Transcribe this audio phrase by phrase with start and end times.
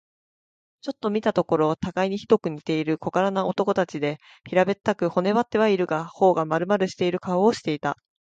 [0.81, 4.17] ちょっと見たところ、たがいにひどく似ている小柄な男たちで、
[4.49, 7.97] 平べったく、骨ばってはいるが、頬がまるまるしている顔をしていた。